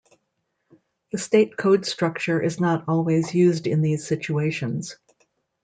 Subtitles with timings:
[1.11, 4.95] The state code structure is not always used in these situations.